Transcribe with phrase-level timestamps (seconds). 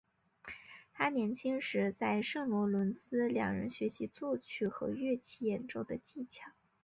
[0.93, 6.41] 他年轻时在圣罗伦兹两人学习作曲和乐器演奏的技巧。